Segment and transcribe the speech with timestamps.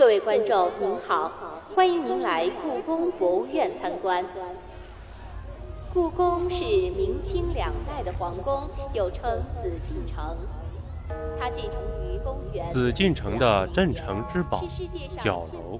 [0.00, 1.30] 各位观众您好，
[1.74, 4.24] 欢迎您来故宫博物院参观。
[5.92, 10.38] 故宫是明清两代的皇宫，又称紫禁城。
[11.38, 12.72] 它建成于公元。
[12.72, 14.64] 紫禁城的镇城之宝
[15.22, 15.78] 角楼。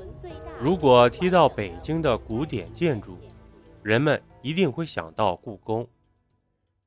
[0.61, 3.17] 如果提到北京的古典建筑，
[3.83, 5.89] 人们一定会想到故宫。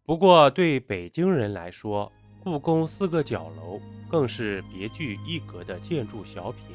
[0.06, 2.12] 不过对北京人来说，
[2.44, 6.73] 故宫四个角楼更是别具一格的建筑小品。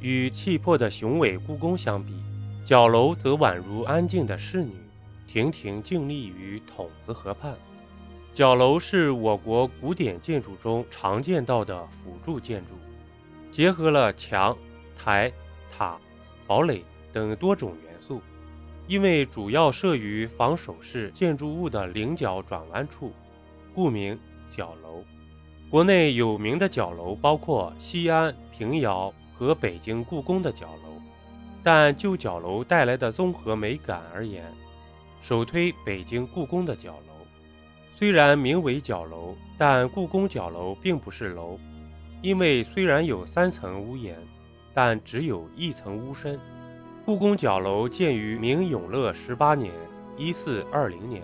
[0.00, 2.14] 与气魄的雄伟故宫相比，
[2.64, 4.72] 角楼则宛如安静的侍女，
[5.26, 7.54] 亭亭静立于筒子河畔。
[8.32, 12.74] 角楼是我国古典建筑中常见到的辅助建筑，
[13.50, 14.56] 结合了墙、
[14.96, 15.32] 台、
[15.76, 15.98] 塔、
[16.46, 18.22] 堡垒等多种元素。
[18.86, 23.12] 因为主要设于防守式建筑物的棱角转弯处，
[23.74, 24.18] 故名
[24.50, 25.02] 角楼。
[25.68, 29.12] 国内有名的角楼包括西安、平遥。
[29.38, 31.00] 和北京故宫的角楼，
[31.62, 34.44] 但就角楼带来的综合美感而言，
[35.22, 37.14] 首推北京故宫的角楼。
[37.94, 41.56] 虽然名为角楼，但故宫角楼并不是楼，
[42.20, 44.16] 因为虽然有三层屋檐，
[44.74, 46.38] 但只有一层屋身。
[47.04, 49.72] 故宫角楼建于明永乐十八年
[50.18, 51.22] （一四二零年），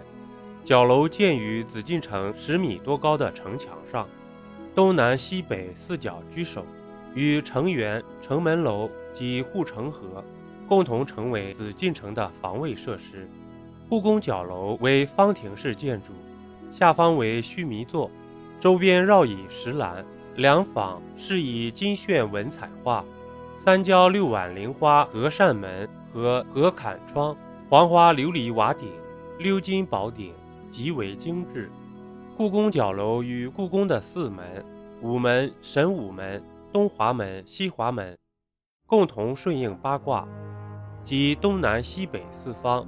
[0.65, 4.09] 角楼建于紫禁城十米多高的城墙上，
[4.73, 6.65] 东南西北四角居首。
[7.15, 10.23] 与城垣、城门楼及护城河
[10.69, 13.29] 共同成为紫禁城的防卫设施。
[13.89, 16.09] 故宫角楼为方亭式建筑，
[16.73, 18.11] 下方为须弥座，
[18.59, 20.05] 周边绕以石栏，
[20.37, 23.05] 两坊是以金炫文彩画，
[23.57, 27.37] 三交六碗菱花隔扇门和隔坎窗，
[27.69, 28.89] 黄花琉璃瓦顶，
[29.39, 30.33] 鎏金宝顶，
[30.71, 31.71] 极为精致。
[32.37, 34.65] 故宫角楼与故宫的四门、
[35.03, 36.43] 午门、神武门。
[36.75, 38.19] 东华门、西华门
[38.85, 40.27] 共同顺应八卦，
[41.05, 42.85] 即东南西北四方，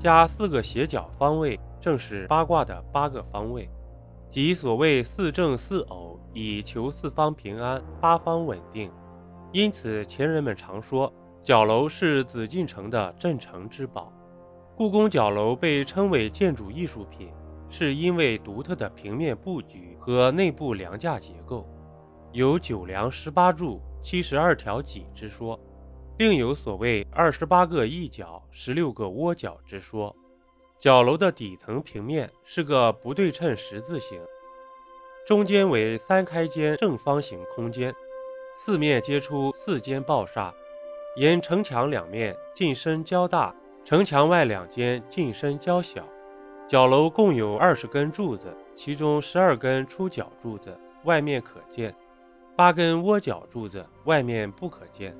[0.00, 3.70] 加四个斜角方位，正是八卦的八个方位，
[4.28, 8.90] 即所谓四正四偶，以求四方平安、八方稳定。
[9.52, 14.12] 因此，前人们常说角楼是紫禁城的镇城之宝。
[14.74, 17.28] 故宫角楼被称为建筑艺术品，
[17.68, 21.64] 是因为独特的平面布局和内部梁架结构。
[22.32, 25.58] 有九梁十八柱、七十二条脊之说，
[26.16, 30.14] 另有所谓二十八个翼角、十六个窝角之说。
[30.78, 34.20] 角楼的底层平面是个不对称十字形，
[35.26, 37.92] 中间为三开间正方形空间，
[38.54, 40.54] 四面接出四间抱厦，
[41.16, 43.52] 沿城墙两面进深较大，
[43.84, 46.06] 城墙外两间进深较小。
[46.68, 51.92] 角楼共有二十根柱子，其中十二根出角柱子，外面可见。
[52.60, 55.16] 八根窝角柱子，外面不可见。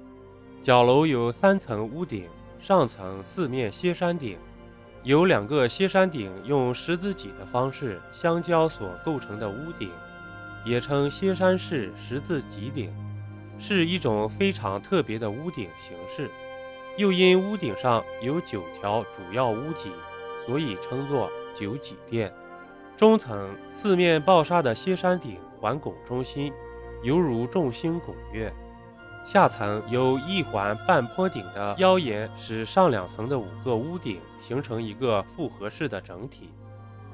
[0.62, 2.28] 角楼有三层屋顶，
[2.60, 4.36] 上层四面歇山顶，
[5.04, 9.90] 有两个歇山顶用十字脊的方式相交所构成的屋顶，
[10.66, 12.92] 也称歇山式十字脊顶，
[13.58, 16.30] 是一种非常特别的屋顶形式。
[16.98, 19.90] 又因屋顶上有九条主要屋脊，
[20.44, 22.30] 所以称作九脊殿。
[22.98, 26.52] 中层四面抱沙的歇山顶环拱中心。
[27.02, 28.52] 犹如众星拱月，
[29.24, 36.50] 下层有一环半坡顶的腰檐，使上两层的五个屋顶形成一个复合式的整体。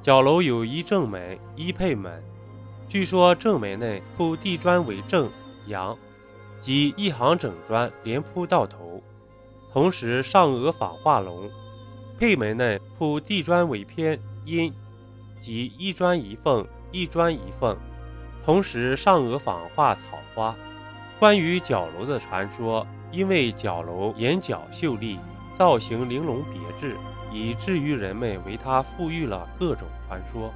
[0.03, 2.23] 角楼有一正门、一配门，
[2.89, 5.31] 据说正门内铺地砖为正
[5.67, 5.97] 阳，
[6.61, 9.03] 即一行整砖连铺到头，
[9.73, 11.49] 同时上额坊画龙；
[12.19, 14.73] 配门内铺地砖为偏阴，
[15.41, 17.77] 即一砖一缝，一砖一缝。
[18.47, 20.55] 同时，上额坊画草花。
[21.19, 25.19] 关于角楼的传说，因为角楼檐角秀丽，
[25.59, 26.95] 造型玲珑别致，
[27.33, 30.55] 以至于人们为它赋予了各种传说，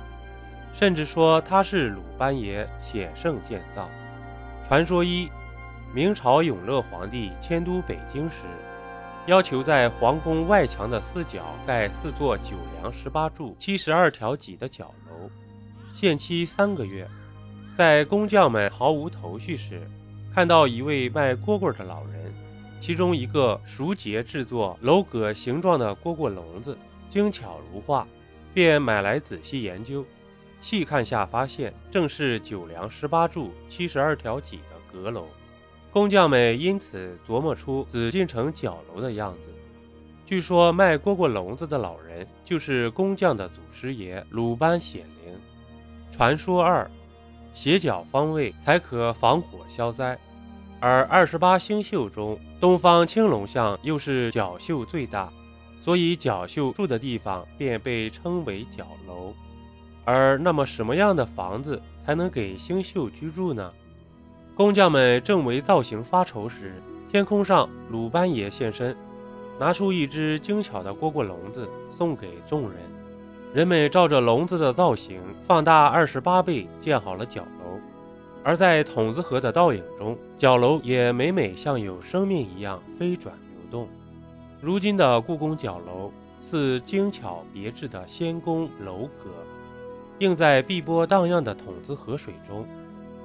[0.72, 3.88] 甚至说它是鲁班爷显圣建造。
[4.68, 5.28] 传说一：
[5.92, 8.36] 明朝永乐皇帝迁都北京时，
[9.26, 15.28] 要求在皇宫外墙的四角盖四座九梁十八柱、七十二条脊的角楼，
[15.92, 17.04] 限期三个月。
[17.80, 19.80] 在工匠们毫无头绪时，
[20.34, 22.30] 看到一位卖蝈蝈的老人，
[22.78, 26.76] 其中一个熟结制作楼阁形状的蝈蝈笼子，
[27.08, 28.06] 精巧如画，
[28.52, 30.04] 便买来仔细研究。
[30.60, 35.26] 细看下，发现正是九梁十八柱、七十二条脊的阁楼。
[35.90, 39.54] 工匠们因此琢磨出紫禁城角楼的样子。
[40.26, 45.34] 据说卖蝈蝈笼子的老人就是工匠的祖师爷鲁班显灵。
[46.12, 46.86] 传说二。
[47.54, 50.18] 斜角方位才可防火消灾。
[50.78, 55.30] 而二十八星宿中，东方青龙象又是角宿最大，
[55.82, 59.34] 所以角宿住的地方便被称为角楼。
[60.06, 63.70] 而那么，什么样的房子才能给星宿居住呢？
[64.54, 68.96] 工匠们正为造型发愁时，天空上鲁班爷现身，
[69.58, 72.80] 拿出一只精巧的蝈蝈笼子送给众人。
[73.52, 77.80] 人们照着笼子的造型放大二十八倍建好了角楼。
[78.44, 83.88] 而在筒子河的倒影中，角楼也每每像有生命一样飞转流动。
[84.60, 89.30] 如今的故宫角楼似精巧别致的仙宫楼阁，
[90.20, 92.64] 映在碧波荡漾的筒子河水中。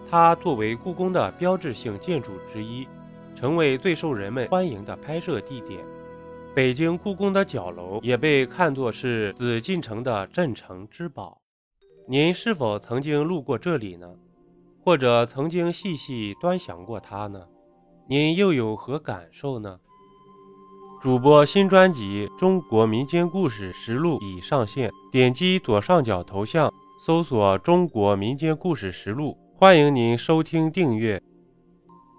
[0.09, 2.87] 它作为故宫的标志性建筑之一，
[3.35, 5.79] 成为最受人们欢迎的拍摄地点。
[6.55, 11.41] 北京故宫的角楼也被看作是紫禁城的镇城之宝。
[12.07, 14.09] 您是否曾经路过这里呢？
[14.81, 17.41] 或者曾经细细端详过它呢？
[18.07, 19.77] 您又有何感受呢？
[21.01, 26.73] 主播新专辑《中国民间故事实录》已上线，点击左上角头像，
[27.05, 31.21] 搜索“中国民间故事实录”，欢迎您收听订阅。